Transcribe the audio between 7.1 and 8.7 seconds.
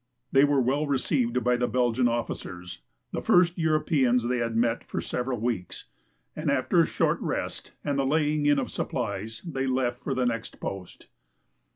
rest and the laying in